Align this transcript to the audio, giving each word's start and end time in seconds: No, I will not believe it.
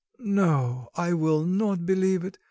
No, 0.17 0.89
I 0.95 1.13
will 1.13 1.43
not 1.45 1.85
believe 1.85 2.23
it. 2.23 2.39